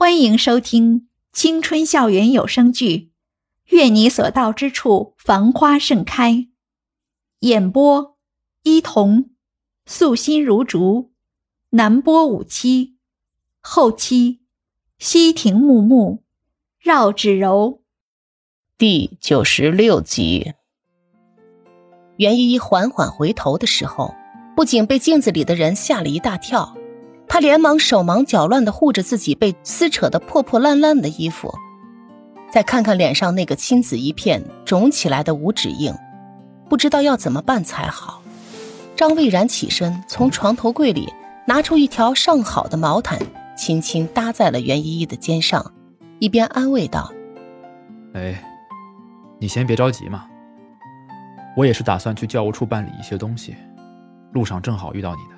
[0.00, 2.96] 欢迎收听青春校园有声剧
[3.76, 6.32] 《愿你所到之处繁花盛开》，
[7.40, 8.16] 演播：
[8.62, 9.30] 伊童，
[9.86, 11.10] 素心如竹，
[11.70, 12.94] 南波五七，
[13.60, 14.38] 后期：
[15.00, 16.22] 西亭木木，
[16.78, 17.82] 绕指柔。
[18.78, 20.52] 第九十六集，
[22.18, 24.14] 袁依依缓缓回头的时候，
[24.54, 26.76] 不仅被镜子里的人吓了一大跳。
[27.28, 31.54] 他连忙手忙脚乱地护着自己被撕扯得破破烂烂的衣服，
[32.50, 35.92] 再看看脸上那个青紫一片、肿起来的五指印，
[36.68, 38.22] 不知道要怎么办才好。
[38.96, 41.12] 张蔚然起身，从床头柜里
[41.46, 43.18] 拿出一条上好的毛毯，
[43.56, 45.64] 轻轻搭在了袁依依的肩上，
[46.18, 47.12] 一边安慰道
[48.14, 48.42] ：“哎，
[49.38, 50.26] 你先别着急嘛，
[51.56, 53.54] 我也是打算去教务处办理一些东西，
[54.32, 55.37] 路上正好遇到你的。”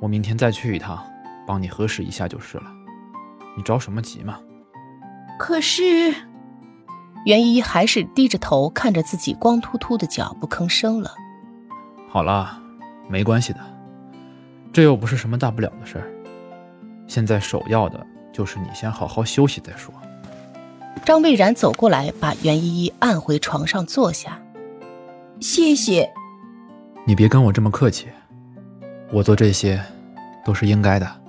[0.00, 1.02] 我明天再去一趟，
[1.46, 2.64] 帮你核实一下就是了。
[3.56, 4.38] 你着什么急嘛？
[5.38, 6.14] 可是，
[7.24, 11.10] 袁依依还是低着头看着自己光秃秃的脚，不吭声了。
[12.08, 12.60] 好了，
[13.08, 13.60] 没关系的，
[14.72, 16.06] 这又不是什么大不了的事儿。
[17.06, 19.92] 现在首要的就是你先好好休息再说。
[21.04, 24.40] 张蔚然走过来，把袁依依按回床上坐下。
[25.40, 26.10] 谢谢。
[27.06, 28.08] 你别跟我这么客气。
[29.12, 29.80] 我做这些，
[30.46, 31.20] 都是应该的。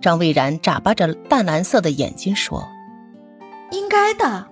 [0.00, 2.66] 张蔚然眨巴着淡蓝色的眼睛说
[3.70, 4.48] ：“应该的，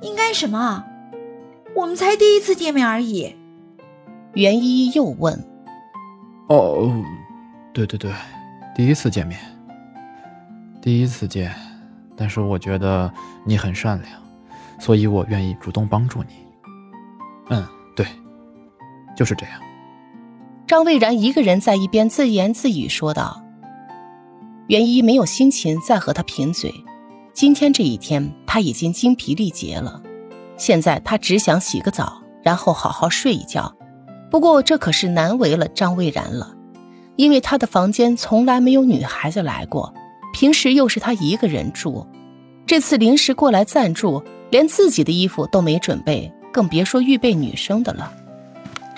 [0.00, 0.84] 应该什么？
[1.74, 3.34] 我们才第一次见面而已。”
[4.34, 5.44] 袁依依又问
[6.46, 7.04] ：“哦，
[7.74, 8.12] 对对对，
[8.76, 9.40] 第一次见面，
[10.80, 11.52] 第一次见。
[12.16, 13.12] 但是我觉得
[13.44, 14.22] 你很善良，
[14.78, 16.46] 所以我愿意主动帮助你。
[17.48, 17.66] 嗯，
[17.96, 18.06] 对，
[19.16, 19.60] 就是这样。”
[20.70, 23.42] 张蔚然一个人在一边自言自语说道
[24.70, 26.72] ：“袁一没有心情再和他贫嘴，
[27.32, 30.00] 今天这一天他已经精疲力竭了，
[30.56, 33.74] 现在他只想洗个澡，然后好好睡一觉。
[34.30, 36.54] 不过这可是难为了张蔚然了，
[37.16, 39.92] 因为他的房间从来没有女孩子来过，
[40.32, 42.06] 平时又是他一个人住，
[42.64, 48.12] 这次临时过来暂住，连自己的衣服都没准备，更别说预备女生的了。”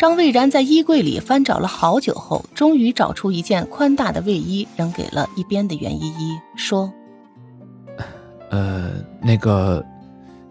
[0.02, 6.92] 张蔚然在衣柜里翻找了好久后，终于找出一件宽大的卫衣，扔给了一边的袁依依，说
[8.50, 9.86] ：“呃，那个，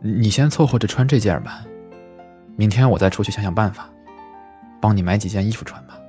[0.01, 1.65] 你先凑合着穿这件吧，
[2.55, 3.89] 明天我再出去想想办法，
[4.79, 5.99] 帮你买几件衣服穿吧。”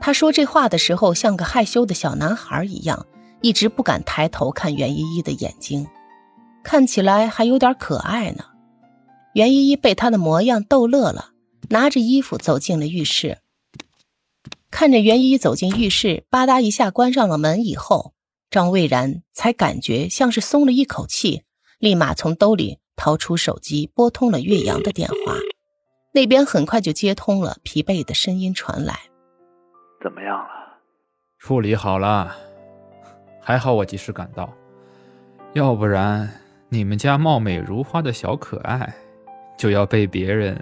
[0.00, 3.04] 他说这话的时候像个害羞的小男孩一样，
[3.40, 5.88] 一直不敢抬头看袁依依的眼睛，
[6.62, 8.44] 看起来还有点可爱呢。
[9.32, 11.30] 袁依依被他的模样逗乐了。
[11.72, 13.38] 拿着衣服走进了浴室，
[14.72, 18.12] 看着袁一走进浴室，吧嗒一下关上了门以后，
[18.50, 21.44] 张蔚然才感觉像是松了一口气，
[21.78, 25.36] 立马从兜里掏出手机拨通了岳阳的电话，
[26.12, 28.98] 那边很快就接通了，疲惫的声音传来
[30.02, 30.80] ：“怎么样了？
[31.38, 32.34] 处理好了，
[33.40, 34.52] 还好我及时赶到，
[35.52, 36.28] 要不然
[36.68, 38.92] 你们家貌美如花的小可爱
[39.56, 40.60] 就要被别人……”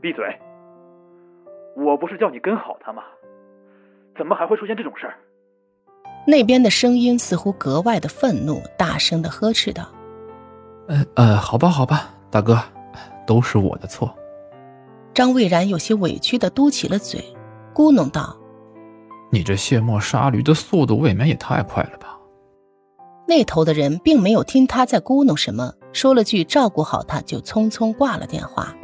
[0.00, 0.24] 闭嘴！
[1.76, 3.02] 我不是叫你跟好他吗？
[4.16, 5.14] 怎么还会出现这种事儿？
[6.26, 9.88] 那边的声音似乎格外的愤怒，大声的呵斥道
[10.88, 12.58] ：“呃呃，好吧好吧，大哥，
[13.26, 14.14] 都是我的错。”
[15.14, 17.22] 张蔚然有些委屈的嘟起了嘴，
[17.74, 18.36] 咕哝道
[19.30, 22.18] ：“你这卸磨杀驴的速度未免也太快了吧？”
[23.26, 28.74] 那头的人并没有听他在咕哝什么，说了句“照顾好他”，就匆匆挂了电话。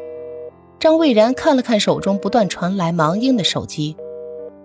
[0.86, 3.96] 张蔚然看了看手中不断传来忙音的手机，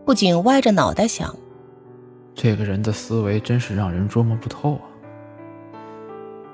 [0.05, 1.35] 不仅歪着脑袋想：
[2.35, 4.85] 这个人的思维真是让人捉摸不透啊！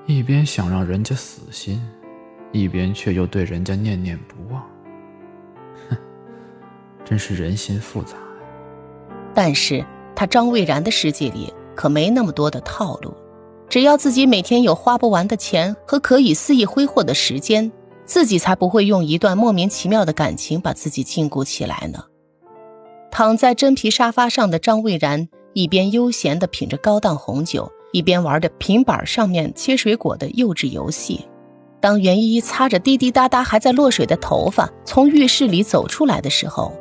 [0.06, 1.86] 一边想让人家死心，
[2.50, 4.62] 一边却又对人家念念不忘，
[5.90, 5.98] 哼，
[7.04, 8.16] 真是人心复杂。
[9.34, 9.84] 但是
[10.16, 13.12] 他张蔚然的世界里可没那么多的套路，
[13.68, 17.70] 只要自己每天有花不完的钱和可以肆意挥霍的时间。
[18.08, 22.02] 自己才不会用一段莫名其妙的感情把自己禁锢起来呢。
[23.10, 31.26] 躺在真皮沙发上的张蔚然，一边悠闲地品着高档红酒，一边玩着平板上面切水果的幼稚游戏。
[31.80, 36.72] 当袁依依擦着滴滴答答还在落水的头发从浴室里走出来的时候，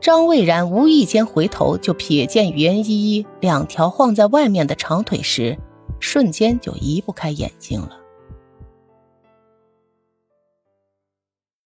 [0.00, 5.56] 张蔚然无意间回头就瞥见袁依依两条晃在外面的长腿时，
[6.00, 8.01] 瞬间就移不开眼睛了。